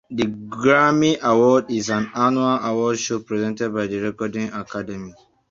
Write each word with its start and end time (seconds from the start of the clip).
The 0.09 0.23
Grammy 0.23 1.19
Award 1.21 1.69
is 1.69 1.91
an 1.91 2.09
annual 2.15 2.55
award 2.57 2.97
show 2.97 3.19
presented 3.19 3.71
by 3.71 3.85
The 3.85 3.99
Recording 3.99 4.51
Academy. 4.51 5.13